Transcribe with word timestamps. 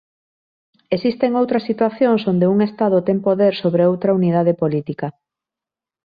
Existen 0.95 1.31
outras 1.41 1.63
situacións 1.69 2.21
onde 2.31 2.49
un 2.53 2.59
estado 2.69 2.97
ten 3.07 3.17
poder 3.27 3.53
sobre 3.63 3.87
outra 3.91 4.11
unidade 4.19 4.53
política. 4.61 5.07